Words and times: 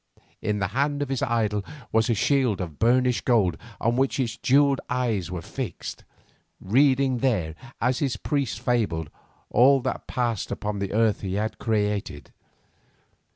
In 0.41 0.57
the 0.57 0.69
hand 0.69 1.03
of 1.03 1.09
this 1.09 1.21
idol 1.21 1.63
was 1.91 2.09
a 2.09 2.15
shield 2.15 2.59
of 2.59 2.79
burnished 2.79 3.23
gold 3.23 3.55
on 3.79 3.97
which 3.97 4.19
its 4.19 4.35
jewelled 4.35 4.81
eyes 4.89 5.29
were 5.29 5.43
fixed, 5.43 6.05
reading 6.59 7.19
there, 7.19 7.53
as 7.79 7.99
his 7.99 8.17
priests 8.17 8.57
fabled, 8.57 9.11
all 9.51 9.79
that 9.81 10.07
passed 10.07 10.49
upon 10.49 10.79
the 10.79 10.91
earth 10.91 11.21
he 11.21 11.35
had 11.35 11.59
created. 11.59 12.31